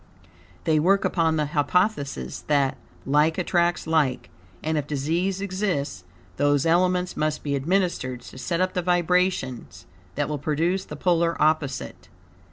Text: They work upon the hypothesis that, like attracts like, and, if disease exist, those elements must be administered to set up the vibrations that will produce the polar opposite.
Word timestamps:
They 0.63 0.79
work 0.79 1.05
upon 1.05 1.35
the 1.35 1.45
hypothesis 1.45 2.39
that, 2.47 2.75
like 3.05 3.37
attracts 3.37 3.85
like, 3.85 4.31
and, 4.63 4.75
if 4.75 4.87
disease 4.87 5.41
exist, 5.41 6.05
those 6.37 6.65
elements 6.65 7.15
must 7.15 7.43
be 7.43 7.55
administered 7.55 8.21
to 8.21 8.39
set 8.39 8.61
up 8.61 8.73
the 8.73 8.81
vibrations 8.81 9.85
that 10.15 10.27
will 10.27 10.39
produce 10.39 10.85
the 10.85 10.95
polar 10.95 11.39
opposite. 11.39 12.09